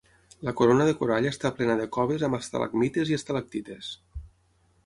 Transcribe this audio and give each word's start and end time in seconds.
La 0.45 0.53
corona 0.61 0.87
de 0.87 0.95
corall 1.01 1.27
està 1.31 1.51
plena 1.59 1.77
de 1.81 1.87
coves 1.97 2.25
amb 2.29 2.39
estalagmites 2.39 3.13
i 3.15 3.19
estalactites. 3.19 3.93